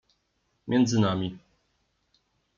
między 0.67 0.99
nami. 0.99 1.37